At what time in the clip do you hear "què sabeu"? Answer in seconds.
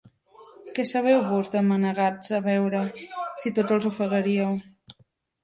0.77-1.19